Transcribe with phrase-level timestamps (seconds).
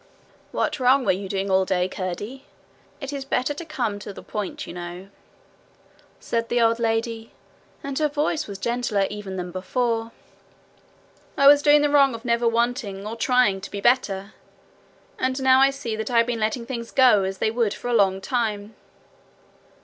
[0.51, 2.45] 'What wrong were you doing all day, Curdie?
[2.99, 5.09] It is better to come to the point, you know,'
[6.19, 7.33] said the old lady,
[7.83, 10.11] and her voice was gentler even than before.
[11.37, 14.33] 'I was doing the wrong of never wanting or trying to be better.
[15.19, 17.87] And now I see that I have been letting things go as they would for
[17.89, 18.73] a long time.